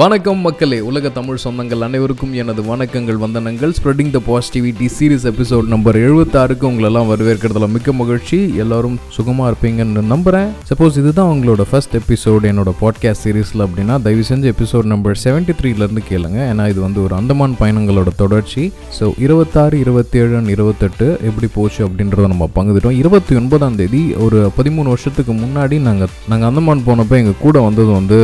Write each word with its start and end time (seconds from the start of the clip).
வணக்கம் 0.00 0.38
மக்களே 0.46 0.76
உலக 0.88 1.08
தமிழ் 1.16 1.40
சொந்தங்கள் 1.42 1.82
அனைவருக்கும் 1.86 2.34
எனது 2.40 2.60
வணக்கங்கள் 2.68 3.18
வந்தனங்கள். 3.22 3.72
Spreading 3.78 4.12
the 4.14 4.20
positivity 4.28 4.86
series 4.96 5.26
episode 5.30 5.66
number 5.72 5.96
எழுபத்தாறுக்கு 6.02 6.64
உங்களெல்லாம் 6.68 7.08
வரவேற்கிறதுல 7.12 7.66
மிக்க 7.74 7.92
மகிழ்ச்சி. 8.00 8.38
எல்லாரும் 8.62 8.96
சுகமாக 9.16 9.48
இருப்பீங்கன்னு 9.50 10.02
நம்புகிறேன் 10.12 10.48
சப்போஸ் 10.68 10.98
இதுதான் 11.00 11.30
உங்களோட 11.32 11.64
ஃபர்ஸ்ட் 11.70 11.96
எபிசோடு 12.00 12.50
என்னோட 12.52 12.72
பாட்காஸ்ட் 12.82 13.24
சீரீஸில் 13.24 13.64
அப்படின்னா 13.66 13.96
தயவு 14.06 14.24
செஞ்சு 14.30 14.48
எபிசோட் 14.54 14.88
நம்பர் 14.92 15.18
செவன்ட்டி 15.24 15.56
த்ரீலேருந்து 15.60 16.04
கேளுங்க. 16.10 16.38
ஏன்னா 16.52 16.66
இது 16.72 16.80
வந்து 16.86 17.02
ஒரு 17.06 17.16
அந்தமான் 17.20 17.58
பயணங்களோட 17.62 18.12
தொடர்ச்சி. 18.22 18.64
ஸோ 19.00 19.10
இருபத்தாறு 19.26 19.78
இருபத்தேழு 19.84 20.44
இருபத்தெட்டு 20.56 21.08
எப்படி 21.30 21.50
போச்சு 21.58 21.82
அப்படின்றத 21.88 22.30
நம்ம 22.34 22.50
பங்குதுட்டோம். 22.56 22.98
இருபத்தி 23.02 23.34
ஒன்பதாம் 23.42 23.76
தேதி 23.82 24.02
ஒரு 24.28 24.40
பதிமூணு 24.60 24.88
வருஷத்துக்கு 24.94 25.34
முன்னாடி 25.42 25.78
நாங்கள் 25.90 26.14
நாங்கள் 26.28 26.50
அந்தமான் 26.52 26.86
போனப்போ 26.88 27.20
எங்கள் 27.22 27.40
கூட 27.44 27.58
வந்தது 27.68 27.92
வந்து 28.00 28.20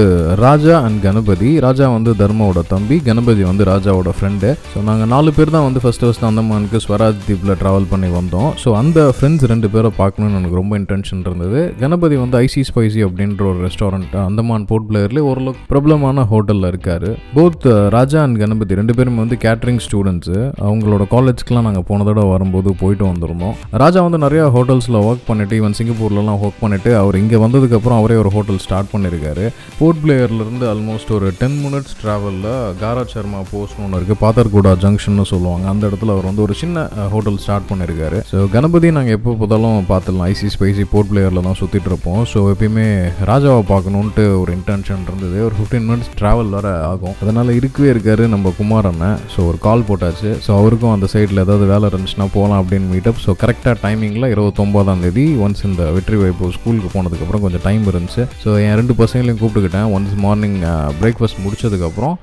ராஜா 0.47 0.81
அண்ட் 0.89 1.03
கணபதி. 1.09 1.53
ராஜா 1.67 1.87
வந்து 1.97 2.11
தர்மாவோட 2.23 2.61
தம்பி 2.75 2.99
கணபதி 3.07 3.43
வந்து 3.51 3.65
ராஜாவோட 3.73 4.11
ஃப்ரெண்டு 4.17 4.49
ஸோ 4.73 4.79
நாங்கள் 4.89 5.11
நாலு 5.15 5.31
பேர் 5.37 5.55
தான் 5.55 5.67
வந்து 5.69 5.81
ஃபஸ்ட்டு 5.83 6.07
ஃபஸ்ட்டு 6.07 6.27
அந்தமானுக்கு 6.29 6.79
ஸ்வராஜ் 6.85 7.21
தீப்பில் 7.27 7.57
ட்ராவல் 7.61 7.87
பண்ணி 7.93 8.09
வந்தோம். 8.17 8.51
ஸோ 8.63 8.69
அந்த 8.81 9.01
ஃப்ரெண்ட்ஸ் 9.17 9.47
ரெண்டு 9.53 9.69
பேரை 9.75 9.91
பார்க்கணுன்னு 9.99 10.39
எனக்கு 10.41 10.59
ரொம்ப 10.61 10.73
இன்டென்ஷன் 10.81 11.23
இருந்தது. 11.29 11.61
கணபதி 11.83 12.17
வந்து 12.23 12.37
ஐசி 12.47 12.63
ஸ்பைசி 12.69 13.01
அப்படின்ற 13.07 13.45
ஒரு 13.51 13.61
ரெஸ்டாரண்ட் 13.67 14.15
அந்தமான் 14.25 14.67
போர்ட் 14.71 14.87
பிளேயர்லேயே 14.91 15.25
ஓரளவுக்கு 15.31 15.65
பிரபலமான 15.73 16.25
ஹோட்டலில் 16.33 16.69
இருக்கார். 16.73 17.09
Both 17.37 17.67
uh, 17.73 17.77
Raja 17.97 18.21
and 18.27 18.39
Ganapathi 18.43 18.79
ரெண்டு 18.81 18.97
பேருமே 18.99 19.21
வந்து 19.25 19.39
கேட்ரிங் 19.47 19.83
ஸ்டூடெண்ட்ஸு 19.87 20.37
அவங்களோட 20.67 21.07
காலேஜ்க்குலாம் 21.15 21.67
நாங்கள் 21.69 21.87
போன 21.91 22.07
தடவை 22.09 22.29
வரும்போது 22.35 22.77
போயிட்டு 22.83 23.07
வந்திருந்தோம். 23.11 23.55
ராஜா 23.85 24.03
வந்து 24.07 24.21
நிறையா 24.27 24.45
ஹோட்டல்ஸில் 24.57 25.01
ஒர்க் 25.09 25.27
பண்ணிட்டு 25.31 25.57
ஈவன் 25.61 25.77
சிங்கப்பூர்லலாம் 25.81 26.41
ஒர்க் 26.45 26.63
பண்ணிட்டு 26.65 26.93
அவர் 27.03 27.21
இங்கே 27.23 27.41
வந்ததுக்கப்புறம் 27.45 28.01
அவரே 28.01 28.19
ஒரு 28.23 28.33
ஹோட்டல் 28.37 28.63
ஸ்டார்ட் 28.67 28.93
பண்ணியிருக்காரு 28.95 29.47
போர்ட் 29.81 30.03
பிளேயர்லேருந்து 30.05 30.67
ஆல்மோஸ்ட் 30.73 31.13
ஒரு 31.19 31.29
டென் 31.41 31.56
மினிட்ஸ் 31.65 31.97
ட்ராவலில் 32.01 32.49
காரா 32.83 33.03
சர்மா 33.13 33.41
போஸ்ட்னு 33.51 33.85
ஒன்று 33.87 33.99
இருக்குது 33.99 34.21
பாத்தர்கூடா 34.25 34.73
ஜங்ஷன்னு 34.85 35.25
சொல்லுவாங்க. 35.33 35.65
அந்த 35.73 35.83
இடத்துல 35.91 36.15
அவர் 36.15 36.29
வந்து 36.31 36.43
ஒரு 36.47 36.55
சின்ன 36.63 36.85
ஹோட்டல் 37.15 37.39
ஸ்டார்ட் 37.45 37.69
பண்ணியிருக்காரு 37.71 38.19
ஸோ 38.31 38.39
கணபதி 38.55 38.91
நாங்கள் 38.99 39.17
எப்போ 39.19 39.35
பார்த்தாலும் 39.41 39.89
பார்த்துடலாம். 39.93 40.29
ஐசி 40.33 40.49
ஸ்பைசி 40.55 40.85
போர்ட் 40.93 41.11
பிளேயரில் 41.11 41.47
தான் 41.49 41.59
சுற்றிட்டு 41.61 41.91
இருப்போம். 41.93 42.21
ஸோ 42.33 42.41
எப்பயுமே 42.53 42.87
ராஜாவை 43.31 43.63
பார்க்கணுன்ட்டு 43.73 44.25
ஒரு 44.43 44.53
இன்டென்ஷன் 44.59 45.05
இருந்தது. 45.09 45.37
ஒரு 45.49 45.55
ஃபிஃப்டீன் 45.59 45.87
மினிட்ஸ் 45.91 46.13
ட்ராவல் 46.21 46.53
வர 46.57 46.67
ஆகும். 46.91 47.17
அதனால் 47.23 47.55
இருக்கவே 47.59 47.91
இருக்காரு 47.95 48.27
நம்ம 48.35 48.53
குமார் 48.61 48.89
அண்ணன். 48.93 49.19
ஸோ 49.35 49.47
ஒரு 49.51 49.61
கால் 49.67 49.87
போட்டாச்சு. 49.91 50.33
ஸோ 50.47 50.51
அவருக்கும் 50.61 50.95
அந்த 50.97 51.09
சைடில் 51.15 51.43
ஏதாவது 51.45 51.67
வேலை 51.73 51.91
இருந்துச்சுன்னா 51.93 52.29
போகலாம் 52.37 52.61
அப்படின்னு 52.63 52.91
மீட்டப் 52.95 53.23
ஸோ 53.27 53.35
கரெக்டாக 53.45 53.77
டைமிங்கில் 53.85 54.31
இருபத்தொம்போதாம் 54.35 55.03
தேதி 55.07 55.27
ஒன்ஸ் 55.47 55.65
இந்த 55.71 55.85
வெற்றி 55.99 56.19
வாய்ப்பு 56.23 56.53
ஸ்கூலுக்கு 56.59 56.91
போனதுக்கப்புறம் 56.97 57.45
கொஞ்சம் 57.45 57.65
டைம் 57.69 57.85
இருந்துச்சு. 57.93 58.23
ஸோ 58.45 58.49
என் 58.65 58.77
ரெண்டு 58.81 58.97
பசங்களையும் 59.01 59.41
கூப்பிட்டுக்கிட்டேன். 59.41 59.89
ஒன்ஸ் 59.97 60.15
மார்னிங் 60.25 60.57
பிரேக்ஃபாஸ்ட் 61.01 61.36
முடிச்சதுக்கப்புறம் 61.45 62.15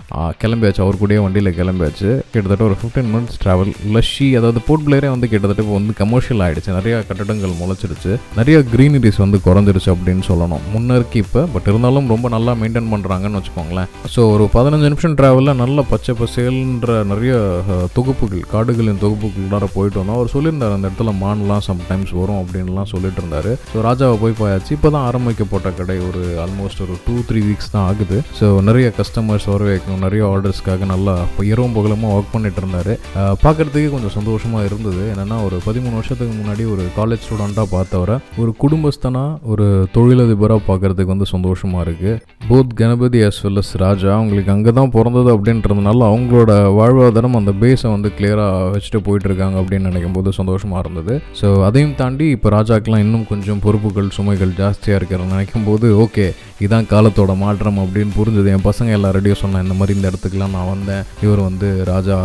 கிளம்பியாச்சு. 0.43 0.81
அவர் 0.85 0.99
கூடயே 1.01 1.19
வண்டியில் 1.25 1.51
கிளம்பியாச்சு. 1.59 2.09
கிட்டத்தட்ட 2.33 2.63
ஒரு 2.69 2.77
ஃபிஃப்டீன் 2.81 3.09
மினிட்ஸ் 3.13 3.39
ட்ராவல் 3.43 3.73
லஷ்ஷி 3.95 4.27
அதாவது 4.39 4.61
போர்ட் 4.67 4.85
பிளேயரே 4.87 5.09
வந்து 5.15 5.29
கிட்டத்தட்ட 5.33 5.65
இப்போ 5.65 5.75
வந்து 5.79 5.95
கமர்ஷியல் 6.01 6.43
ஆகிடுச்சு 6.47 6.77
நிறையா 6.79 6.97
கட்டடங்கள் 7.09 7.57
முளைச்சிருச்சு. 7.61 8.11
நிறைய 8.39 8.57
க்ரீனரிஸ் 8.73 9.19
வந்து 9.23 9.39
குறைஞ்சிருச்சு 9.47 9.91
அப்படின்னு 9.95 10.25
சொல்லணும். 10.31 10.63
முன்னருக்கு 10.75 11.17
இப்போ 11.25 11.43
பட் 11.55 11.69
இருந்தாலும் 11.71 12.09
ரொம்ப 12.13 12.29
நல்லா 12.35 12.53
மெயின்டைன் 12.61 12.91
பண்ணுறாங்கன்னு 12.93 13.39
வச்சுக்கோங்களேன். 13.39 13.89
ஸோ 14.15 14.21
ஒரு 14.35 14.47
பதினஞ்சு 14.57 14.89
நிமிஷம் 14.93 15.17
ட்ராவலில் 15.19 15.59
நல்ல 15.63 15.85
பச்சை 15.91 16.15
பசேல்ன்ற 16.21 16.97
நிறைய 17.11 17.33
தொகுப்புகள் 17.97 18.43
காடுகளின் 18.53 19.01
தொகுப்புக்குள்ளார 19.03 19.65
போயிட்டு 19.77 19.99
வந்தோம். 19.99 20.17
அவர் 20.19 20.33
சொல்லியிருந்தார் 20.35 20.75
அந்த 20.77 20.89
இடத்துல 20.89 21.13
மான்லாம் 21.23 21.63
சம்டைம்ஸ் 21.69 22.13
வரும் 22.21 22.39
அப்படின்லாம் 22.41 22.91
சொல்லிட்டு 22.93 23.21
இருந்தார் 23.21 23.51
ஸோ 23.71 23.83
ராஜாவை 23.87 24.15
போய் 24.23 24.37
பாயாச்சு. 24.41 24.71
இப்போ 24.77 24.89
தான் 24.95 25.05
ஆரம்பிக்கப்பட்ட 25.09 25.71
கடை. 25.79 25.97
ஒரு 26.09 26.21
ஆல்மோஸ்ட் 26.45 26.83
ஒரு 26.85 26.95
டூ 27.05 27.15
த்ரீ 27.29 27.41
வீக்ஸ் 27.47 27.71
தான் 27.75 27.85
ஆகுது. 27.91 28.19
ஸோ 28.39 28.47
நிறைய 28.69 28.87
கஸ்டமர்ஸ் 29.03 29.47
வர 29.53 29.63
வைக்கணும். 29.69 30.03
நிறைய 30.07 30.23
ஆர்டர்ஸ்க்காக 30.31 30.91
நல்லா 30.93 31.15
இரவும் 31.51 31.77
பகலமாக 31.77 32.17
ஒர்க் 32.17 32.33
பண்ணிட்டு 32.33 32.59
இருந்தார். 32.61 32.91
பார்க்குறதுக்கே 33.45 33.89
கொஞ்சம் 33.93 34.13
சந்தோஷமாக 34.17 34.67
இருந்தது. 34.69 35.01
என்னென்னா 35.13 35.37
ஒரு 35.47 35.55
பதிமூணு 35.65 35.95
வருஷத்துக்கு 35.99 36.33
முன்னாடி 36.41 36.63
ஒரு 36.73 36.83
காலேஜ் 36.97 37.23
ஸ்டூடெண்ட்டாக 37.25 37.67
பார்த்தவரை 37.75 38.15
ஒரு 38.41 38.51
குடும்பஸ்தனாக 38.63 39.49
ஒரு 39.53 39.65
தொழிலதிபராக 39.95 40.61
பார்க்குறதுக்கு 40.67 41.13
வந்து 41.13 41.27
சந்தோஷமாக 41.33 41.83
இருக்குது 41.85 42.13
both 42.49 42.71
Ganapathi 42.79 43.19
as 43.27 43.41
well 43.45 43.61
as 43.61 43.73
Raja 43.83 44.09
அவங்களுக்கு 44.17 44.53
அங்கே 44.55 44.71
தான் 44.79 44.93
பிறந்தது 44.95 45.29
அப்படின்றதுனால 45.35 46.07
அவங்களோட 46.11 46.51
வாழ்வாதாரம் 46.77 47.37
அந்த 47.39 47.53
பேஸை 47.63 47.91
வந்து 47.95 48.11
கிளியராக 48.17 48.69
வச்சுட்டு 48.75 49.01
போயிட்டுருக்காங்க 49.07 49.57
அப்படின்னு 49.63 49.89
நினைக்கும் 49.91 50.17
போது 50.17 50.33
சந்தோஷமாக 50.39 50.83
இருந்தது. 50.85 51.15
ஸோ 51.41 51.49
அதையும் 51.69 51.95
தாண்டி 52.01 52.27
இப்போ 52.35 52.49
ராஜாக்கெலாம் 52.57 53.03
இன்னும் 53.05 53.27
கொஞ்சம் 53.33 53.61
பொறுப்புகள் 53.67 54.09
சுமைகள் 54.17 54.57
ஜாஸ்தியாக 54.61 54.99
இருக்கிற 55.01 55.29
நினைக்கும் 55.33 55.67
போது 55.69 55.89
ஓகே 56.05 56.27
இதான் 56.65 56.89
காலத்தோட 56.93 57.31
மாற்றம் 57.43 57.79
அப்படின்னு 57.83 58.13
புரிஞ்சது. 58.19 58.49
என் 58.55 58.67
பசங்க 58.69 58.91
எல்லாரடியும் 58.97 59.41
சொன்னேன் 59.43 59.63
இந்த 59.65 59.75
மாதிரி 59.79 59.97
இந்த 59.97 60.09
இடத்துக்குலாம் 60.11 60.55
நான் 60.57 60.69
வந்தேன். 60.73 61.03
இவர் 61.25 61.41
வந்து 61.47 61.67
ராஜா 61.91 62.17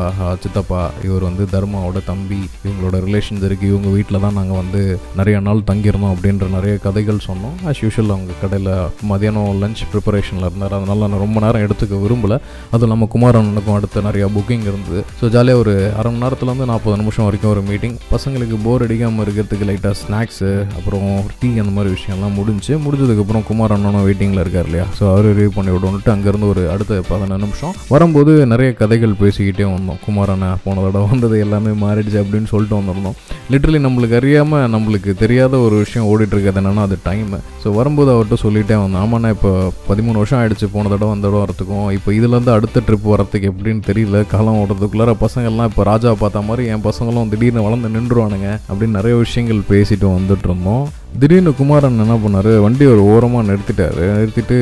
சித்தப்பா 0.44 0.82
இவர் 1.08 1.26
வந்து 1.28 1.44
தர்மாவோட 1.54 2.02
தம்பி 2.10 2.40
இவங்களோட 2.64 2.96
ரிலேஷன்ஸ் 3.06 3.46
இருக்குது 3.48 3.70
இவங்க 3.72 3.90
வீட்டில் 3.96 4.22
தான் 4.26 4.36
நாங்கள் 4.38 4.60
வந்து 4.62 4.82
நிறைய 5.20 5.36
நாள் 5.48 5.66
தங்கியிருந்தோம் 5.70 6.14
அப்படின்ற 6.14 6.48
நிறைய 6.56 6.74
கதைகள் 6.86 7.24
சொன்னோம். 7.28 7.56
ஆஸ் 7.70 7.82
யூஷுவல் 7.84 8.14
அவங்க 8.16 8.38
கடையில் 8.42 8.72
மதியானம் 9.12 9.60
லஞ்ச் 9.62 9.84
ப்ரிப்பரேஷனில் 9.92 10.48
இருந்தார். 10.48 10.76
அதனால் 10.78 11.04
நான் 11.04 11.22
ரொம்ப 11.24 11.38
நேரம் 11.46 11.64
எடுத்துக்க 11.66 12.02
விரும்பலை. 12.04 12.38
அதுவும் 12.74 12.92
நம்ம 12.94 13.08
குமாரனுக்கும் 13.14 13.76
அடுத்து 13.78 14.06
நிறையா 14.08 14.28
புக்கிங் 14.36 14.66
இருந்தது. 14.70 15.00
ஸோ 15.20 15.32
ஜாலியாக 15.36 15.62
ஒரு 15.64 15.74
அரை 15.98 16.08
மணி 16.12 16.22
நேரத்துலேருந்து 16.24 16.70
நாற்பது 16.72 17.00
நிமிஷம் 17.02 17.26
வரைக்கும் 17.28 17.52
ஒரு 17.54 17.62
மீட்டிங் 17.70 17.96
பசங்களுக்கு 18.12 18.56
போர் 18.66 18.84
அடிக்காமல் 18.86 19.24
இருக்கிறதுக்கு 19.24 19.68
லைட்டாக 19.70 19.94
ஸ்நாக்ஸு 20.02 20.50
அப்புறம் 20.78 21.06
டீ 21.40 21.48
அந்த 21.62 21.72
மாதிரி 21.76 21.90
விஷயம்லாம் 21.96 22.36
முடிஞ்சு 22.40 22.74
முடிஞ்சதுக்கப்புறம் 22.84 23.44
குமார் 23.50 23.74
அண்ணனும் 23.76 24.06
வெயிட்டிங்கில் 24.06 24.42
இருக்கார் 24.44 24.68
இல்லையா? 24.68 24.86
ஸோ 24.98 25.04
அவர் 25.12 25.28
ரிவ்யூ 25.30 25.52
பண்ணி 25.56 25.70
விடணுன்ட்டு 25.74 26.12
அங்கேருந்து 26.14 26.48
ஒரு 26.54 26.57
அடுத்த 26.72 27.00
பதினஞ்சு 27.10 27.44
நிமிஷம். 27.44 27.74
வரும்போது 27.92 28.32
நிறைய 28.52 28.72
கதைகள் 28.80 29.18
பேசிக்கிட்டே 29.22 29.66
வந்தோம். 29.74 30.00
குமார் 30.06 30.34
போன 30.64 30.80
தடவை 30.86 31.06
வந்தது 31.12 31.38
எல்லாமே 31.46 31.74
மாறிடுச்சு 31.84 32.18
அப்படின்னு 32.24 32.50
சொல்லிட்டு 32.54 32.78
வந்திருந்தோம். 32.80 33.18
லிட்டரலி 33.52 33.82
நம்மளுக்கு 33.86 34.18
அறியாமல் 34.20 34.70
நம்மளுக்கு 34.74 35.10
தெரியாத 35.24 35.56
ஒரு 35.66 35.76
விஷயம் 35.84 36.08
ஓடிட்டுருக்கிறது 36.08 36.36
இருக்கிறது 36.38 36.86
அது 36.86 36.96
டைமு 37.08 37.38
ஸோ 37.62 37.68
வரும்போது 37.78 38.10
அவர்கிட்ட 38.12 38.36
சொல்லிகிட்டே 38.42 38.76
வந்தேன் 38.82 39.02
ஆமாண்ணா 39.04 39.30
இப்போ 39.36 39.50
பதிமூணு 39.88 40.20
வருஷம் 40.20 40.38
ஆகிடுச்சு 40.40 40.66
போன 40.72 40.88
தடவை 40.88 41.10
அந்த 41.14 41.26
தடவை 41.26 41.40
வரத்துக்கும். 41.44 41.88
இப்போ 41.96 42.12
இதுலேருந்து 42.18 42.54
அடுத்த 42.56 42.82
ட்ரிப் 42.86 43.08
வரத்துக்கு 43.14 43.50
எப்படின்னு 43.52 43.82
தெரியல. 43.90 44.26
காலம் 44.26 44.60
ஓடுறதுக்குள்ளார 44.62 45.14
பசங்கள்லாம் 45.24 45.70
இப்போ 45.72 45.82
ராஜா 45.82 46.12
பார்த்த 46.22 46.40
மாதிரி 46.40 46.68
என் 46.74 46.86
பசங்களும் 46.88 47.28
திடீர்னு 47.28 47.66
வளர்ந்து 47.66 47.94
நின்றுவானுங்க 47.96 48.48
அப்படின்னு 48.68 48.98
நிறைய 49.00 49.16
விஷயங்கள் 49.24 49.68
பேசிட்டு 49.72 50.08
வந்துட்டு 50.16 50.48
இருந்தோம். 50.50 50.86
திடீர்னு 51.20 51.52
குமாரன் 51.58 52.02
என்ன 52.04 52.16
பண்ணார்? 52.24 52.50
வண்டி 52.64 52.84
ஒரு 52.92 53.02
ஓரமாக 53.12 53.46
நிறுத்திட்டார். 53.48 53.96
நிறுத்திட்டு 54.18 54.56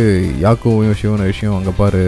யாக்கோவையும் 0.45 0.99
சிவன 1.01 1.27
விஷயம் 1.31 1.57
அங்கே 1.57 1.73
பாரு 1.81 2.03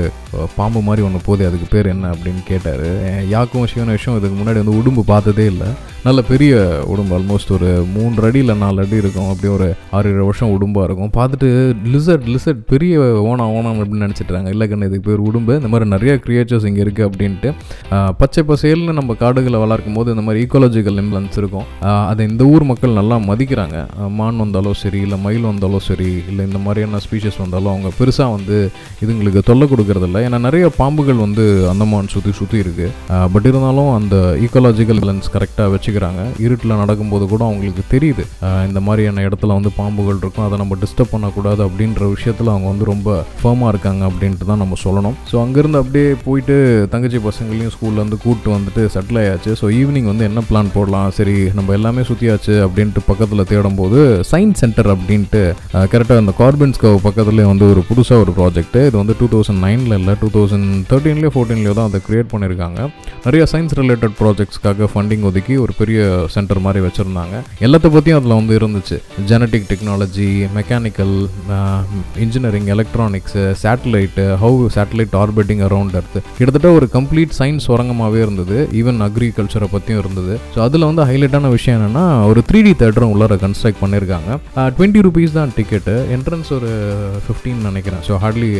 பாம்பு 0.56 0.80
மாதிரி 0.86 1.02
ஒன்று 1.06 1.20
போதே 1.26 1.44
அதுக்கு 1.48 1.66
பேர் 1.72 1.90
என்ன? 1.92 2.10
அப்படின்னு 2.14 2.42
கேட்டார். 2.50 2.86
யாக்கும் 3.34 3.68
சிவன 3.72 3.94
விஷயம் 3.96 4.18
இதுக்கு 4.18 4.36
முன்னாடி 4.40 4.60
வந்து 4.62 4.76
உடும்பு 4.80 5.02
பார்த்ததே 5.12 5.46
இல்லை. 5.52 5.68
நல்ல 6.06 6.20
பெரிய 6.30 6.52
உடம்பு 6.92 7.12
ஆல்மோஸ்ட் 7.16 7.52
ஒரு 7.56 7.70
மூன்று 7.94 8.26
அடி 8.28 8.40
இல்லை 8.42 8.54
நாலு 8.62 8.78
அடி 8.84 8.96
இருக்கும். 9.02 9.28
அப்படியே 9.30 9.52
ஒரு 9.56 9.68
ஆறு 9.96 10.12
ஏழு 10.12 10.24
வருஷம் 10.28 10.52
உடும்பாக 10.56 10.86
இருக்கும். 10.88 11.12
பார்த்துட்டு 11.18 11.48
லிசர்ட் 11.94 12.26
லிசர்ட் 12.34 12.62
பெரிய 12.72 13.00
ஓனா 13.30 13.46
ஓனம் 13.58 13.80
அப்படின்னு 13.82 14.06
நினச்சிட்றாங்க. 14.06 14.48
இல்லை 14.54 14.68
கண்ணு 14.70 14.88
இதுக்கு 14.90 15.06
பேர் 15.08 15.24
உடும்பு. 15.28 15.54
இந்த 15.60 15.70
மாதிரி 15.72 15.88
நிறைய 15.94 16.14
கிரியேச்சர்ஸ் 16.26 16.68
இங்கே 16.70 16.82
இருக்குது 16.86 17.08
அப்படின்ட்டு. 17.08 17.50
பச்சை 18.22 18.44
பசேல்னு 18.52 18.98
நம்ம 19.00 19.16
காடுகளை 19.24 19.60
வளர்க்கும் 19.64 19.98
போது 20.00 20.14
இந்த 20.16 20.24
மாதிரி 20.28 20.46
ஈக்கோலஜிக்கல் 20.46 21.00
இம்ப்ளன்ஸ் 21.04 21.38
இருக்கும். 21.42 21.66
அதை 22.10 22.28
இந்த 22.30 22.44
ஊர் 22.54 22.66
மக்கள் 22.72 22.98
நல்லா 23.00 23.18
மதிக்கிறாங்க. 23.30 23.78
மான் 24.28 24.42
வந்தாலும் 24.44 24.78
சரி 24.84 25.02
இல்லை 25.08 25.20
மயில் 25.26 25.50
வந்தாலும் 25.50 25.84
சரி 25.90 26.10
இல்லை 26.30 26.42
இந்த 26.50 26.58
மாதிரியான 26.64 27.02
ஸ்பீஷஸ் 27.04 27.42
வந்தாலும் 27.42 27.72
அவங்க 27.74 27.90
பெருசாக 27.98 28.34
வந்து 28.36 28.56
இதுங்களுக்கு 29.04 29.40
தொல்லை 29.48 29.66
கொடுக்கறதில்ல. 29.72 30.18
ஏன்னா 30.26 30.38
நிறைய 30.46 30.64
பாம்புகள் 30.80 31.20
வந்து 31.26 31.44
அந்தமான் 31.72 32.10
சுற்றி 32.14 32.32
சுற்றி 32.38 32.58
இருக்குது 32.64 33.26
பட் 33.34 33.46
இருந்தாலும் 33.50 33.90
அந்த 33.98 34.16
ஈக்கோலாஜிக்கல் 34.44 35.00
பேலன்ஸ் 35.02 35.28
கரெக்டாக 35.34 35.72
வச்சுக்கிறாங்க. 35.74 36.22
இருட்டில் 36.44 36.74
நடக்கும்போது 36.82 37.24
கூட 37.32 37.42
அவங்களுக்கு 37.48 37.84
தெரியுது. 37.94 38.24
இந்த 38.68 38.80
மாதிரியான 38.86 39.24
இடத்துல 39.28 39.56
வந்து 39.58 39.72
பாம்புகள் 39.78 40.20
இருக்கும். 40.22 40.46
அதை 40.48 40.58
நம்ம 40.62 40.76
டிஸ்டர்ப் 40.82 41.12
பண்ணக்கூடாது 41.14 41.62
அப்படின்ற 41.66 42.10
விஷயத்தில் 42.14 42.52
அவங்க 42.54 42.68
வந்து 42.72 42.88
ரொம்ப 42.92 43.16
ஃபேமாக 43.40 43.72
இருக்காங்க 43.74 44.02
அப்படின்ட்டு 44.10 44.48
தான் 44.50 44.62
நம்ம 44.64 44.78
சொல்லணும். 44.84 45.16
ஸோ 45.30 45.36
அங்கேருந்து 45.44 45.80
அப்படியே 45.82 46.10
போயிட்டு 46.26 46.56
தங்கச்சி 46.94 47.20
பசங்களையும் 47.28 47.74
ஸ்கூல்லேருந்து 47.76 48.20
கூப்பிட்டு 48.24 48.52
வந்துட்டு 48.56 48.84
செட்டில் 48.96 49.20
ஆயாச்சு. 49.24 49.52
ஸோ 49.62 49.66
ஈவினிங் 49.80 50.10
வந்து 50.12 50.28
என்ன 50.30 50.42
பிளான் 50.50 50.74
போடலாம்? 50.76 51.10
சரி 51.20 51.36
நம்ம 51.58 51.72
எல்லாமே 51.78 52.04
சுற்றியாச்சு 52.10 52.56
அப்படின்ட்டு 52.66 53.06
பக்கத்தில் 53.10 53.48
தேடும்போது 53.52 53.98
சயின்ஸ் 54.32 54.60
சென்டர் 54.62 54.90
அப்படின்ட்டு 54.94 55.42
கரெக்டாக 55.92 56.22
அந்த 56.24 56.34
கார்பன்ஸ் 56.42 56.80
பக்கத்துலேயே 57.06 57.46
வந்து 57.52 57.66
ஒரு 57.72 57.82
புதுசாக 57.90 58.24
ஒரு 58.24 58.32
ப்ராஜெக்ட் 58.38 58.78
இது 58.88 58.96
வந்து 59.02 59.16
டூ 59.20 59.28
தௌசண்ட் 59.34 59.62
நைனில் 59.66 59.96
இல்லை 60.00 60.14
டூ 60.22 60.30
தௌசண்ட் 60.36 60.68
தேர்ட்டீன்லேயோ 60.92 61.32
ஃபோர்டீன்லேயோ 61.34 61.74
தான் 61.78 61.88
அதை 61.90 62.00
க்ரியேட் 62.08 62.30
பண்ணியிருக்காங்க 62.32 62.80
நிறைய 63.26 63.42
சயின்ஸ் 63.52 63.74
ரிலேட்டட் 63.80 64.14
ப்ராஜெக்ட்ஸ்க்காக 64.20 64.88
ஃபண்டிங் 64.92 65.24
ஒதுக்கி 65.30 65.54
ஒரு 65.64 65.72
பெரிய 65.80 66.00
சென்டர் 66.34 66.60
மாதிரி 66.66 66.80
வச்சுருந்தாங்க. 66.86 67.36
எல்லாத்த 67.66 67.86
பற்றியும் 67.94 68.18
அதில் 68.20 68.36
வந்து 68.40 68.52
இருந்துச்சு. 68.58 68.96
Genetic 69.30 69.66
technology 69.72 70.28
mechanical 70.58 71.14
engineering 72.24 72.68
electronics 72.74 73.42
satellite 73.62 74.24
how 74.42 74.60
satellite 74.76 75.16
orbiting 75.22 75.62
around 75.68 75.96
earth 76.00 76.20
கிட்டத்தட்ட 76.38 76.70
ஒரு 76.78 76.88
கம்ப்ளீட் 76.96 77.34
சயின்ஸ் 77.40 77.66
உரங்கமாகவே 77.74 78.20
இருந்தது. 78.26 78.56
ஈவன் 78.80 79.00
அக்ரிகல்ச்சரை 79.08 79.68
பற்றியும் 79.74 80.00
இருந்தது. 80.02 80.34
ஸோ 80.54 80.60
அதில் 80.66 80.88
வந்து 80.90 81.04
ஹைலைட்டான 81.10 81.50
விஷயம் 81.56 81.76
என்னென்னா 81.78 82.04
ஒரு 82.30 82.42
த்ரீ 82.50 82.62
டி 82.66 82.74
தேட்டரும் 82.82 83.12
உள்ளார 83.14 83.36
கன்ஸ்ட்ரக்ட் 83.44 83.80
பண்ணியிருக்காங்க 83.82 84.07
வச்சுருக்காங்க 84.08 84.70
டுவெண்ட்டி 84.76 85.00
ருபீஸ் 85.06 85.36
தான் 85.38 85.52
டிக்கெட்டு 85.58 85.94
என்ட்ரன்ஸ் 86.16 86.50
ஒரு 86.58 86.70
ஃபிஃப்டீன் 87.26 87.60
நினைக்கிறேன். 87.68 88.02
So 88.08 88.16
hardly 88.24 88.50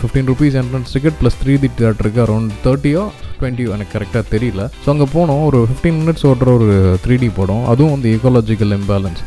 fifteen 0.00 0.28
rupees 0.32 0.58
entrance 0.62 0.92
ticket 0.96 1.18
plus 1.22 1.40
three 1.42 1.56
D 1.64 1.70
தேட்டருக்கு 1.80 2.22
அரௌண்ட் 2.26 2.52
தேர்ட்டியோ 2.66 3.04
டுவெண்ட்டி 3.40 3.64
எனக்கு 3.76 3.92
கரெக்டாக 3.96 4.24
தெரியல. 4.34 4.62
ஸோ 4.84 4.88
அங்கே 4.94 5.08
போனோம். 5.16 5.42
ஒரு 5.48 5.60
ஃபிஃப்டீன் 5.68 5.98
மினிட்ஸ் 6.02 6.24
ஓடுற 6.30 6.48
ஒரு 6.58 6.68
த்ரீ 7.04 7.16
டி 7.22 7.30
படம். 7.38 7.64
அதுவும் 7.72 7.92
வந்து 7.94 8.08
ஈக்கோலாஜிக்கல் 8.14 8.74
இம்பேலன்ஸ் 8.78 9.22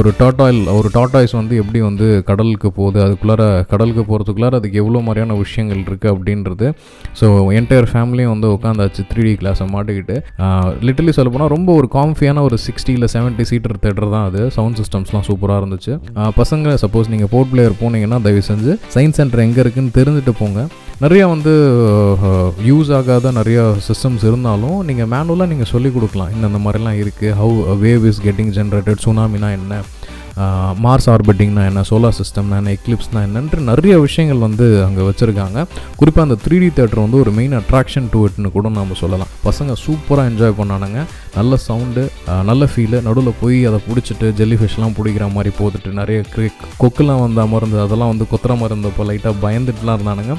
ஒரு 0.00 0.10
டாட்டாயில் 0.22 0.62
ஒரு 0.78 0.90
டாட்டாய்ஸ் 0.98 1.34
வந்து 1.40 1.54
எப்படி 1.62 1.82
வந்து 1.88 2.08
கடலுக்கு 2.30 2.70
போகுது 2.78 3.00
அதுக்குள்ளார 3.06 3.42
கடலுக்கு 3.72 4.04
போகிறதுக்குள்ளார 4.10 4.60
அதுக்கு 4.60 4.80
எவ்வளோ 4.82 5.02
மாதிரியான 5.08 5.38
விஷயங்கள் 5.44 5.82
இருக்குது 5.88 6.12
அப்படின்றது. 6.14 6.68
ஸோ 7.20 7.26
என்டையர் 7.60 7.90
ஃபேமிலியும் 7.92 8.32
வந்து 8.34 8.48
உட்காந்தாச்சு 8.56 9.04
த்ரீ 9.12 9.22
டி 9.28 9.34
கிளாஸை 9.42 9.68
மாட்டிக்கிட்டு. 9.74 10.16
லிட்டலி 10.88 11.14
சொல்ல 11.18 11.30
போனால் 11.34 11.52
ரொம்ப 11.56 11.70
ஒரு 11.80 11.90
காம்ஃபியான 11.98 12.42
ஒரு 12.48 12.58
சிக்ஸ்டி 12.66 12.94
இல்லை 12.98 13.10
செவன்ட்டி 13.16 13.46
சீட்டர் 13.52 13.76
தேட்டர் 13.84 14.10
தான் 14.16 14.26
அது. 14.30 14.42
சவுண்ட் 14.56 14.78
சிஸ்டம்ஸ்லாம் 14.82 15.26
சூப்பராக 15.30 15.60
இருந்துச்சு. 15.62 15.94
பசங்க 16.40 16.74
சப்போஸ் 16.84 17.12
நீங்கள் 17.14 17.32
போர்ட் 17.34 17.52
பிளேயர் 17.52 17.80
போனீங்கன்னா 17.82 18.20
தயவு 18.26 18.42
செஞ்சு 18.50 18.74
சயின்ஸ் 18.96 19.20
சென்டர் 19.20 19.44
எங்கே 19.46 19.62
இருக்குன்னு 19.64 19.96
தெரிஞ்சுட்டு 20.00 20.34
போங்க. 20.42 20.60
நிறையா 21.04 21.24
வந்து 21.32 21.52
யூஸ் 22.68 22.90
ஆகாத 22.98 23.30
நிறையா 23.38 23.62
சிஸ்டம்ஸ் 23.88 24.24
இருந்தாலும் 24.28 24.78
நீங்கள் 24.88 25.10
மேனுவலாக 25.12 25.50
நீங்கள் 25.52 25.70
சொல்லிக் 25.72 25.94
கொடுக்கலாம். 25.96 26.32
இந்த 26.36 26.58
மாதிரிலாம் 26.64 26.98
இருக்குது 27.02 27.34
how 27.40 27.56
wave 27.84 28.06
is 28.10 28.20
getting 28.26 28.52
generated 28.58 29.04
சுனாமினா 29.06 29.50
என்ன? 29.58 29.80
மார்ஸ் 30.84 31.08
ஆர்பிட்டிங்னா 31.12 31.62
என்ன 31.70 31.82
சோலார் 31.90 32.16
சிஸ்டம்னா 32.18 32.56
என்ன 32.62 32.72
எக்லிப்ஸ்னா 32.78 33.20
என்னன்ற 33.26 33.60
நிறைய 33.70 33.94
விஷயங்கள் 34.06 34.42
வந்து 34.46 34.66
அங்கே 34.86 35.02
வச்சுருக்காங்க. 35.08 35.58
குறிப்பாக 36.00 36.26
அந்த 36.26 36.36
த்ரீ 36.44 36.56
டி 36.62 36.68
தேட்டர் 36.78 37.02
வந்து 37.04 37.18
ஒரு 37.22 37.30
மெயின் 37.38 37.54
அட்ராக்ஷன் 37.60 38.08
டு 38.14 38.20
இட்னு 38.28 38.50
கூட 38.56 38.68
நம்ம 38.78 38.98
சொல்லலாம். 39.02 39.30
பசங்க 39.46 39.76
சூப்பராக 39.84 40.30
என்ஜாய் 40.32 40.56
பண்ணானுங்க. 40.60 41.00
நல்ல 41.38 41.56
சவுண்டு 41.66 42.02
நல்ல 42.50 42.68
ஃபீலு 42.72 42.98
நடுவில் 43.06 43.38
போய் 43.40 43.58
அதை 43.70 43.80
பிடிச்சிட்டு 43.88 44.26
ஜெல்லி 44.40 44.58
ஃபிஷ்லாம் 44.60 44.96
பிடிக்கிற 44.98 45.24
மாதிரி 45.36 45.52
போட்டுட்டு 45.60 45.92
நிறைய 46.00 46.18
கிரி 46.34 46.48
கொக்கெல்லாம் 46.82 47.22
வந்து 47.24 47.40
அமர்ந்து 47.46 47.80
அதெல்லாம் 47.86 48.12
வந்து 48.12 48.28
குத்துற 48.32 48.52
மாதிரி 48.60 48.74
இருந்தப்போ 48.74 49.06
லைட்டாக 49.10 49.34
பயந்துட்டுலாம் 49.44 49.98
இருந்தானுங்க. 49.98 50.36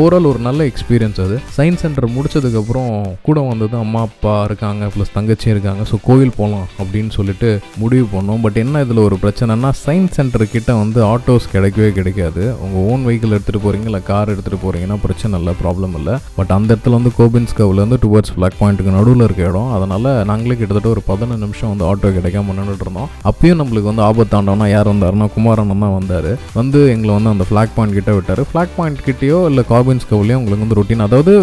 ஓவரால் 0.00 0.30
ஒரு 0.32 0.40
நல்ல 0.48 0.60
எக்ஸ்பீரியன்ஸ் 0.70 1.20
அது. 1.26 1.36
சயின்ஸ் 1.56 1.82
சென்டர் 1.84 2.08
முடிச்சதுக்கப்புறம் 2.16 2.90
கூட 3.28 3.40
வந்தது 3.50 3.76
அம்மா 3.84 4.00
அப்பா 4.08 4.34
இருக்காங்க 4.48 4.90
ப்ளஸ் 4.94 5.14
தங்கச்சியும் 5.18 5.54
இருக்காங்க. 5.56 5.82
ஸோ 5.90 5.98
கோயில் 6.08 6.36
போகலாம் 6.40 6.66
அப்படின்னு 6.80 7.12
சொல்லிட்டு 7.18 7.50
முடிவு 7.84 8.08
பண்ணோம். 8.16 8.42
பட் 8.46 8.60
என்ன 8.64 8.84
இதில் 8.86 9.06
ஒரு 9.08 9.18
பிரச்சனை? 9.24 9.38
பிரச்சனைனா 9.40 9.68
சயின்ஸ் 9.82 10.16
சென்டர் 10.18 10.42
கிட்ட 10.54 10.70
வந்து 10.80 10.98
ஆட்டோஸ் 11.10 11.44
கிடைக்கவே 11.52 11.86
கிடைக்காது. 11.98 12.42
உங்கள் 12.64 12.82
ஓன் 12.90 13.04
வெஹிக்கிள் 13.06 13.32
எடுத்துகிட்டு 13.34 13.60
போகிறீங்க 13.62 13.86
இல்லை 13.90 14.00
கார் 14.08 14.32
எடுத்துகிட்டு 14.32 14.58
போகிறீங்கன்னா 14.64 14.96
பிரச்சனை 15.04 15.38
இல்லை 15.38 15.52
ப்ராப்ளம் 15.60 15.94
இல்லை. 15.98 16.14
பட் 16.38 16.52
அந்த 16.56 16.68
இடத்துல 16.74 16.96
வந்து 16.98 17.10
கோபின்ஸ் 17.18 17.54
கவுலேருந்து 17.60 17.98
டுவர்ட்ஸ் 18.02 18.32
பிளாக் 18.38 18.56
பாயிண்ட்டுக்கு 18.58 18.92
நடுவில் 18.96 19.24
இருக்க 19.26 19.42
இடம். 19.50 19.70
அதனால் 19.76 20.08
நாங்களே 20.30 20.56
கிட்டத்தட்ட 20.62 20.90
ஒரு 20.94 21.04
பதினஞ்சு 21.08 21.42
நிமிஷம் 21.44 21.70
வந்து 21.72 21.86
ஆட்டோ 21.90 22.10
கிடைக்காம 22.16 22.56
நின்றுட்டு 22.58 22.86
இருந்தோம். 22.86 23.08
அப்பயும் 23.30 23.60
நம்மளுக்கு 23.62 23.90
வந்து 23.92 24.04
ஆபத்தாண்டோம்னா 24.08 24.68
யார் 24.74 24.90
வந்தாருன்னா 24.92 25.28
குமாரன் 25.36 25.72
தான் 25.86 25.96
வந்தார். 25.98 26.30
வந்து 26.58 26.82
எங்களை 26.96 27.14
வந்து 27.18 27.32
அந்த 27.34 27.46
ஃப்ளாக் 27.50 27.74
பாயிண்ட் 27.78 27.98
கிட்ட 28.00 28.12
விட்டார். 28.18 28.42
ஃப்ளாக் 28.50 28.76
பாயிண்ட் 28.76 29.02
கிட்டேயோ 29.08 29.40
இல்லை 29.52 29.64
காபின்ஸ் 29.72 30.08
கவுலையோ 30.12 30.38
உங்களுக்கு 30.42 30.66
வந்து 30.66 30.78
ரொட்டீன் 30.80 31.06
அதாவது 31.08 31.34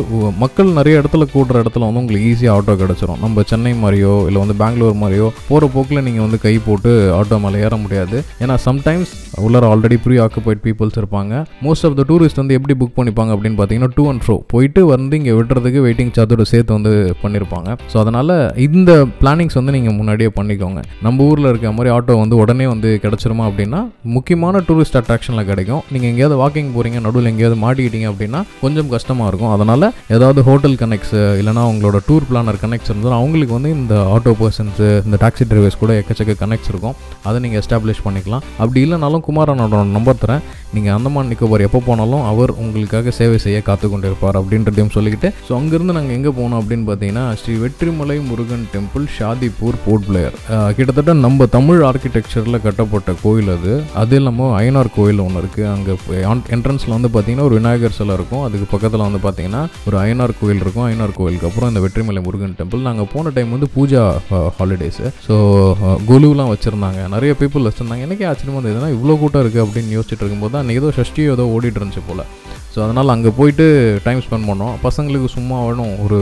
மக்கள் 0.43 0.71
நிறைய 0.79 1.01
இடத்துல 1.03 1.29
கூடுற 1.33 1.57
இடத்துல 1.65 1.89
வந்து 1.89 2.03
உங்களுக்கு 2.03 2.29
ஈஸியாக 2.33 2.57
ஆட்டோ 2.59 2.77
கிடச்சிரும். 2.83 3.21
நம்ம 3.25 3.47
சென்னை 3.53 3.73
மாதிரியோ 3.83 4.13
இல்லை 4.29 4.41
வந்து 4.45 4.59
பெங்களூர் 4.63 5.01
மாதிரியோ 5.03 5.29
போகிற 5.49 5.71
போக்கில் 5.77 6.05
நீங்கள் 6.09 6.27
வந்து 6.27 6.43
கை 6.47 6.55
போட்டு 6.69 6.93
ஆட்டோ 7.19 7.43
மேலே 7.47 7.65
ஏற 7.65 7.73
முடியாது. 7.87 8.17
ஏன்னா 8.43 8.57
சம்டைம்ஸ் 8.67 9.13
உள்ளார 9.45 9.65
ஆல்ரெடி 9.73 9.99
ப்ரீ 10.05 10.15
ஆக்குபைட் 10.27 10.63
பீப்புள்ஸ் 10.67 10.99
இருப்பாங்க. 11.01 11.33
மோஸ்ட் 11.65 11.85
ஆஃப் 11.87 11.97
த 11.99 12.05
டூரிஸ்ட் 12.11 12.39
வந்து 12.41 12.55
எப்படி 12.59 12.75
புக் 12.81 12.95
பண்ணிப்பாங்க 12.99 13.31
அப்படின்னு 13.35 13.57
பார்த்தீங்கன்னா 13.59 13.91
டூ 13.97 14.05
அண்ட் 14.11 14.23
ஃப்ரோ 14.25 14.37
போயிட்டு 14.53 14.81
வந்து 14.93 15.17
இங்கே 15.19 15.33
விடுறதுக்கு 15.39 15.79
வெயிட்டிங் 15.87 16.13
சார்ஜோட 16.17 16.43
சேர்த்து 16.51 16.77
வந்து 16.77 16.93
பண்ணியிருப்பாங்க 17.23 17.69
ஸோ 17.91 17.95
அதனால் 18.03 18.33
இந்த 18.65 18.91
பிளானிங்ஸ் 19.21 19.57
வந்து 19.59 19.75
நீங்கள் 19.77 19.95
முன்னாடியே 19.99 20.29
பண்ணிக்கோங்க. 20.39 20.81
நம்ம 21.05 21.25
ஊரில் 21.31 21.49
இருக்க 21.51 21.71
மாதிரி 21.77 21.91
ஆட்டோ 21.95 22.15
வந்து 22.23 22.35
உடனே 22.43 22.67
வந்து 22.73 22.89
கிடச்சிருமா 23.05 23.45
அப்படின்னா 23.49 23.81
முக்கியமான 24.15 24.61
டூரிஸ்ட் 24.69 24.97
அட்ராக்ஷனில் 25.01 25.47
கிடைக்கும். 25.51 25.81
நீங்கள் 25.93 26.09
எங்கேயாவது 26.11 26.37
வாக்கிங் 26.43 26.71
போகிறீங்க 26.75 26.99
நடுவில் 27.07 27.31
எங்கேயாவது 27.33 27.59
மாட்டிக்கிட்டீங்க 27.65 28.09
அப்படின்னா 28.13 28.41
கொஞ்சம் 28.63 28.91
கஷ்டமாக 28.95 29.29
இருக்கும். 29.31 29.51
அதனால் 29.55 29.87
ஏதாவது 30.15 30.39
ஹோட்டல் 30.49 30.77
கனெக்ட்ஸ் 30.83 31.15
இல்லைனா 31.41 31.63
உங்களோட 31.71 31.99
டூர் 32.09 32.27
பிளானர் 32.29 32.61
கனெக்ட்ஸ் 32.65 32.91
இருந்தால் 32.91 33.17
அவங்களுக்கு 33.19 33.55
வந்து 33.57 33.71
இந்த 33.79 33.95
ஆட்டோ 34.15 34.33
பர்சன்ஸு 34.41 34.87
இந்த 35.07 35.19
டாக்ஸி 35.23 35.45
டிரைவர்ஸ் 35.51 35.79
கூட 35.83 35.93
எக்கச்சக்க 36.01 36.35
கனெக்ட்ஸ் 36.43 36.71
இருக்கும். 36.73 36.95
அதை 37.27 37.37
நீங்கள் 37.45 37.63
எஸ்டாப்ளிஷ் 37.77 38.05
பண்ணிக்கலாம். 38.05 38.43
அப்படி 38.61 38.79
இல்லைனாலும் 38.85 39.23
குமாரனோட 39.27 39.83
நம்பர் 39.97 40.21
தரேன். 40.21 40.43
நீங்கள் 40.75 40.93
அந்தமான் 40.95 41.29
நிக்கோபார் 41.31 41.63
எப்போ 41.65 41.79
போனாலும் 41.87 42.23
அவர் 42.29 42.51
உங்களுக்காக 42.61 43.11
சேவை 43.17 43.37
செய்ய 43.43 43.57
காத்து 43.67 43.85
கொண்டிருப்பார் 43.91 44.37
அப்படின்றதையும் 44.39 44.91
சொல்லிக்கிட்டு 44.95 45.29
ஸோ 45.47 45.51
அங்கேருந்து 45.57 45.95
நாங்கள் 45.97 46.15
எங்கே 46.17 46.31
போனோம் 46.39 46.59
அப்படின்னு 46.61 46.85
பார்த்தீங்கன்னா 46.89 47.23
Sri 47.41 47.53
Vetrimalai 47.61 48.17
Murugan 48.29 48.65
temple 48.73 49.05
Shadipur 49.17 49.77
Port 49.85 50.05
Blair 50.07 50.35
கிட்டத்தட்ட 50.77 51.13
நம்ம 51.25 51.47
தமிழ் 51.57 51.81
ஆர்கிடெக்சரில் 51.89 52.63
கட்டப்பட்ட 52.65 53.13
கோயில் 53.23 53.51
அது. 53.55 53.73
அது 54.01 54.17
இல்லாமல் 54.19 54.51
ஐநார் 54.63 54.91
கோயில் 54.97 55.23
ஒன்று 55.25 55.41
இருக்குது 55.43 55.69
அங்கே 55.75 55.95
என்ட்ரன்ஸில் 56.57 56.95
வந்து 56.97 57.11
பார்த்தீங்கன்னா 57.15 57.47
ஒரு 57.49 57.57
விநாயகர் 57.59 57.97
சிலை 57.99 58.15
இருக்கும். 58.19 58.43
அதுக்கு 58.47 58.67
பக்கத்தில் 58.73 59.05
வந்து 59.07 59.21
பார்த்தீங்கன்னா 59.27 59.63
ஒரு 59.87 59.97
ஐநார் 60.07 60.35
கோயில் 60.41 60.61
இருக்கும். 60.65 60.87
ஐநார் 60.91 61.17
கோயிலுக்கு 61.19 61.49
அப்புறம் 61.51 61.71
இந்த 61.73 61.83
வெற்றிமலை 61.85 62.23
முருகன் 62.27 62.57
டெம்பிள் 62.59 62.85
நாங்கள் 62.89 63.09
போன 63.15 63.33
டைம் 63.37 63.55
வந்து 63.57 63.69
பூஜா 63.77 64.03
ஹாலிடேஸு 64.59 65.07
ஸோ 65.29 65.37
குலுலாம் 66.11 66.53
வச்சுருந்தாங்க. 66.53 67.01
நிறைய 67.15 67.31
பீப்புள் 67.43 67.66
வச்சுருந்தாங்க. 67.69 68.07
எனக்கே 68.09 68.27
ஆச்சரியமாக 68.31 68.61
இருந்ததுன்னா 68.63 68.93
இவ்வளோ 68.97 69.17
கூட்டம் 69.23 69.43
இருக்குது 69.45 69.65
அப்படின்னு 69.65 69.97
யோசிச்சுட்டு 69.97 70.23
இருக்கும்போது 70.23 70.55
தான் 70.57 70.75
ஏதோ 70.79 70.91
ஷஷ்டியோ 70.99 71.33
ஏதோ 71.37 71.47
ஓடிட்டு 71.55 71.81
இருந்துச்சு 71.81 72.07
போல். 72.09 72.23
ஸோ 72.73 72.81
அதனால் 72.85 73.11
அங்கே 73.13 73.29
போயிட்டு 73.37 73.65
டைம் 74.05 74.19
ஸ்பெண்ட் 74.23 74.47
பண்ணோம். 74.49 74.73
பசங்களுக்கு 74.83 75.27
சும்மா 75.35 75.57
வேணும். 75.67 75.93
ஒரு 76.03 76.17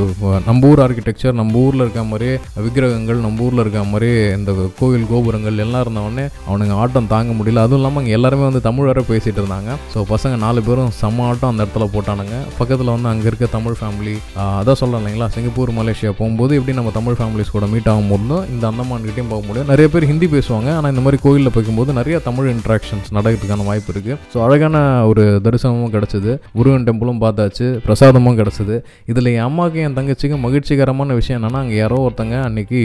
நம்ம 0.47 0.67
ஊர் 0.69 0.81
ஆர்கிடெக்சர் 0.83 1.35
நம்ம 1.39 1.57
ஊரில் 1.63 1.83
இருக்க 1.85 2.01
மாதிரியே 2.11 2.35
விக்கிரகங்கள் 2.65 3.19
நம்ம 3.25 3.43
ஊரில் 3.45 3.61
இருக்க 3.63 3.81
மாதிரி 3.93 4.09
இந்த 4.37 4.51
கோவில் 4.79 5.07
கோபுரங்கள் 5.09 5.57
எல்லாம் 5.63 5.83
இருந்தவொடனே 5.85 6.25
அவனுங்க 6.49 6.75
ஆட்டம் 6.83 7.09
தாங்க 7.13 7.33
முடியல. 7.39 7.63
அதுவும் 7.65 7.81
இல்லாமல் 7.81 8.01
அங்கே 8.01 8.13
எல்லாருமே 8.17 8.45
வந்து 8.49 8.61
தமிழ் 8.67 8.89
வர 8.91 9.03
பேசிகிட்டு 9.09 9.41
இருந்தாங்க. 9.43 9.73
ஸோ 9.95 10.05
பசங்க 10.13 10.37
நாலு 10.45 10.63
பேரும் 10.67 10.93
செம்ம 11.01 11.25
ஆட்டம் 11.31 11.51
அந்த 11.51 11.61
இடத்துல 11.65 11.87
போட்டானுங்க. 11.95 12.37
பக்கத்தில் 12.59 12.93
வந்து 12.95 13.11
அங்கே 13.13 13.27
இருக்க 13.31 13.49
தமிழ் 13.57 13.77
ஃபேமிலி 13.81 14.15
அதான் 14.61 14.79
சொல்லலாம் 14.83 15.01
இல்லைங்களா? 15.03 15.29
சிங்கப்பூர் 15.35 15.73
மலேசியா 15.79 16.13
போகும்போது 16.21 16.53
எப்படி 16.59 16.77
நம்ம 16.79 16.93
தமிழ் 16.99 17.19
ஃபேமிலிஸ் 17.19 17.53
கூட 17.57 17.67
மீட் 17.73 17.91
ஆகும் 17.95 18.09
போதும் 18.13 18.45
இந்த 18.53 18.63
அந்தமான்கிட்டையும் 18.71 19.33
போக 19.33 19.41
முடியும். 19.49 19.69
நிறைய 19.73 19.89
பேர் 19.95 20.09
ஹிந்தி 20.11 20.29
பேசுவாங்க. 20.37 20.69
ஆனால் 20.77 20.93
இந்த 20.95 21.03
மாதிரி 21.07 21.21
கோயிலில் 21.25 21.53
போகும்போது 21.57 21.91
நிறைய 21.99 22.19
தமிழ் 22.29 22.49
இன்ட்ராக்ஷன்ஸ் 22.53 23.09
நடக்கிறதுக்கான 23.17 23.67
வாய்ப்பு 23.69 23.91
இருக்குது 23.93 24.17
ஸோ 24.33 24.37
அழகான 24.45 24.77
ஒரு 25.11 25.25
தரிசனமும் 25.45 25.93
கிடச்சிது. 25.95 26.31
முருகன் 26.57 26.87
டெம்பிளும் 26.87 27.21
பார்த்தாச்சு. 27.25 27.67
பிரசாதமும் 27.87 28.39
கிடச்சிது. 28.41 28.77
இதில் 29.11 29.33
என் 29.35 29.47
அம்மாவுக்கு 29.49 29.85
என் 29.87 29.99
தங்கச்சிக்கும் 29.99 30.45
மகிழ்ச்சிகரமான 30.47 31.13
விஷயம் 31.21 31.39
என்னென்னா 31.39 31.61
அங்கே 31.65 31.77
யாரோ 31.83 31.99
ஒருத்தங்க 32.07 32.37
அன்னைக்கு 32.47 32.81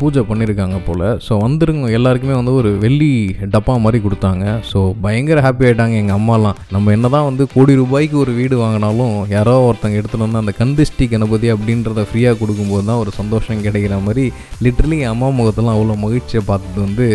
பூஜை 0.00 0.22
பண்ணியிருக்காங்க 0.26 0.76
போல். 0.86 1.04
ஸோ 1.26 1.32
வந்துருங்க 1.44 1.86
எல்லாருக்குமே 1.98 2.34
வந்து 2.38 2.52
ஒரு 2.58 2.70
வெள்ளி 2.82 3.08
டப்பா 3.54 3.74
மாதிரி 3.84 3.98
கொடுத்தாங்க. 4.04 4.44
ஸோ 4.70 4.78
பயங்கர 5.04 5.38
ஹாப்பி 5.46 5.64
ஆகிட்டாங்க 5.68 5.94
எங்கள் 6.02 6.16
அம்மாலாம். 6.18 6.58
நம்ம 6.74 6.92
என்ன 6.96 7.06
தான் 7.14 7.26
வந்து 7.28 7.44
கோடி 7.54 7.72
ரூபாய்க்கு 7.80 8.16
ஒரு 8.24 8.32
வீடு 8.38 8.56
வாங்கினாலும் 8.62 9.16
யாரோ 9.36 9.54
ஒருத்தங்க 9.68 9.98
எடுத்துகிட்டு 10.00 10.26
வந்து 10.26 10.40
அந்த 10.42 10.54
கந்திஷ்டி 10.60 11.06
கணபதி 11.14 11.48
அப்படின்றத 11.54 12.04
ஃப்ரீயாக 12.10 12.38
கொடுக்கும்போது 12.42 12.86
தான் 12.90 13.00
ஒரு 13.04 13.12
சந்தோஷம் 13.18 13.64
கிடைக்கிற 13.66 13.98
மாதிரி 14.06 14.26
லிட்ரலி 14.66 14.98
என் 15.04 15.12
அம்மா 15.14 15.30
முகத்தெல்லாம் 15.40 15.76
அவ்வளோ 15.78 15.96
மகிழ்ச்சியை 16.04 16.44
பார்த்தது 16.52 16.80
வந்து 16.86 17.08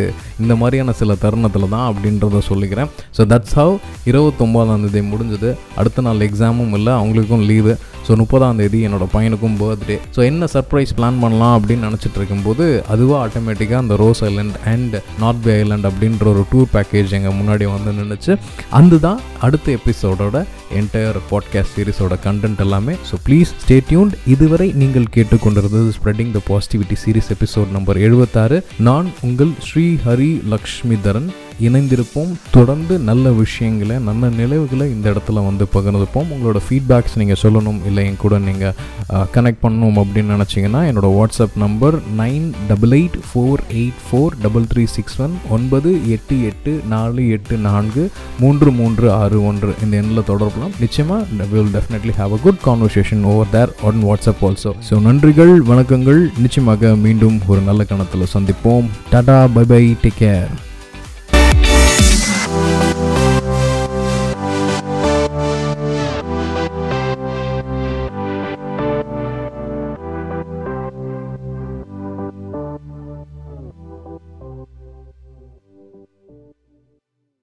இந்த 0.43 0.53
மாதிரியான 0.63 0.97
சில 1.01 1.17
தருணத்தில் 1.23 1.71
தான் 1.75 1.87
அப்படின்றத 1.91 2.43
சொல்லிக்கிறேன். 2.51 2.91
ஸோ 3.17 3.23
தட்ஸ் 3.33 3.57
ஹவ் 3.61 3.73
இருபத்தொம்போதாம் 4.11 4.85
தேதி 4.87 5.05
முடிஞ்சது. 5.13 5.51
அடுத்த 5.79 6.07
நாள் 6.09 6.27
எக்ஸாமும் 6.29 6.75
இல்லை 6.79 6.93
அவங்களுக்கும் 6.99 7.47
லீவு 7.51 7.75
ஸோ 8.07 8.17
முப்பதாம் 8.21 8.59
தேதி 8.61 8.79
என்னோட 8.87 9.05
பையனுக்கும் 9.15 9.57
பர்த்டே 9.61 9.97
ஸோ 10.15 10.21
என்ன 10.29 10.47
சர்ப்ரைஸ் 10.55 10.95
பிளான் 10.97 11.21
பண்ணலாம் 11.23 11.55
அப்படின்னு 11.57 11.87
நினச்சிட்டு 11.89 12.19
இருக்கும்போது 12.21 12.65
அதுவாக 12.93 13.19
ஆட்டோமேட்டிக்காக 13.25 13.83
அந்த 13.83 13.95
Ross 14.03 14.23
Island 14.29 14.57
and 14.73 14.95
North 15.21 15.43
Bay 15.45 15.53
Island 15.61 15.87
அப்படின்ற 15.89 16.27
ஒரு 16.33 16.43
டூர் 16.51 16.69
பேக்கேஜ் 16.75 17.15
எங்கள் 17.19 17.37
முன்னாடி 17.39 17.67
வந்து 17.75 17.93
நின்றுச்சு 17.99 18.35
அந்த 18.79 18.99
தான் 19.07 19.21
அடுத்த 19.47 19.67
எபிசோடோட 19.79 20.37
என்டையர் 20.79 21.17
பாட்காஸ்ட் 21.31 21.75
சீரிஸோட 21.77 22.13
கண்டென்ட் 22.25 22.61
எல்லாமே. 22.65 22.93
ஸோ 23.09 23.15
ப்ளீஸ் 23.25 23.49
ஸ்டே 23.63 23.75
டியூன்ட் 23.89 24.15
இதுவரை 24.33 24.67
நீங்கள் 24.81 25.11
கேட்டுக்கொண்டிருந்தது 25.15 25.89
spreading 25.97 26.31
the 26.37 26.41
positivity 26.49 26.95
series 27.03 27.31
episode 27.35 27.71
number 27.77 27.99
எழுபத்தாறு 28.07 28.57
நான் 28.89 29.09
உங்கள் 29.27 29.53
ஸ்ரீ 29.67 29.85
ஹரி 30.05 30.31
லக்ஷ்மிதரன். 30.53 31.29
இணைந்திருப்போம். 31.67 32.31
தொடர்ந்து 32.57 32.93
நல்ல 33.09 33.31
விஷயங்களை 33.41 33.97
நல்ல 34.09 34.29
நினைவுகளை 34.39 34.87
இந்த 34.95 35.05
இடத்துல 35.13 35.43
வந்து 35.49 35.67
பகிர்ந்துப்போம். 35.75 36.29
உங்களோட 36.35 36.61
ஃபீட்பேக்ஸ் 36.67 37.17
நீங்கள் 37.21 37.41
சொல்லணும் 37.43 37.79
இல்லை 37.89 38.05
என் 38.09 38.21
கூட 38.23 38.37
நீங்கள் 38.47 38.75
கனெக்ட் 39.35 39.63
பண்ணணும் 39.65 39.99
அப்படின்னு 40.03 40.35
நினச்சிங்கன்னா 40.35 40.81
என்னோட 40.89 41.09
WhatsApp 41.17 41.57
number 41.65 41.97
nine 42.21 42.47
double 42.71 42.95
eight 42.99 43.17
four 43.27 43.63
eight 43.81 44.01
four 44.07 44.37
double 44.45 44.67
three 44.73 44.85
six 44.95 45.17
one 45.25 45.35
ஒன்பது 45.57 45.91
எட்டு 46.15 46.37
எட்டு 46.49 46.73
நாலு 46.93 47.23
எட்டு 47.37 47.57
நான்கு 47.69 48.05
மூன்று 48.43 48.71
மூன்று 48.79 49.05
ஆறு 49.21 49.39
ஒன்று 49.49 49.71
இந்த 49.83 49.93
எண்ணில் 50.01 50.27
தொடரலாம் 50.31 50.75
நிச்சயமாக 50.83 51.47
will 51.53 51.73
definitely 51.77 52.15
have 52.19 52.35
a 52.37 52.41
good 52.45 52.61
conversation 52.67 53.23
over 53.33 53.51
there 53.55 53.73
on 53.89 54.03
WhatsApp 54.09 54.43
also 54.49 54.73
so 54.89 55.01
நன்றிகள் 55.07 55.55
வணக்கங்கள். 55.71 56.21
நிச்சயமாக 56.43 56.95
மீண்டும் 57.05 57.39
ஒரு 57.51 57.61
நல்ல 57.69 57.83
கணத்தில் 57.91 58.31
சந்திப்போம். 58.35 58.87
Tata 59.13 59.39
bye 59.55 59.65
bye 59.71 59.83
take 60.03 60.21
care 60.21 60.51